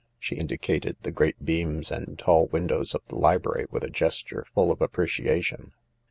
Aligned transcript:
She 0.17 0.33
indicated 0.35 0.97
the 1.03 1.11
great 1.11 1.45
beams 1.45 1.91
and 1.91 2.17
tall 2.17 2.47
win 2.47 2.65
dows 2.65 2.95
of 2.95 3.03
the 3.07 3.17
library 3.17 3.67
with 3.69 3.83
a 3.83 3.89
gesture 3.91 4.47
full 4.55 4.71
of 4.71 4.81
appreciation. 4.81 5.73